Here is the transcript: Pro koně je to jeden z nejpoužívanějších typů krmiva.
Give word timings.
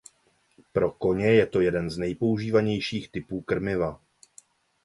Pro 0.73 0.91
koně 0.91 1.25
je 1.25 1.45
to 1.45 1.61
jeden 1.61 1.89
z 1.89 1.97
nejpoužívanějších 1.97 3.11
typů 3.11 3.41
krmiva. 3.41 4.01